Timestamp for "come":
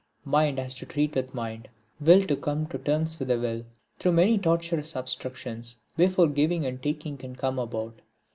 2.35-2.65, 7.35-7.59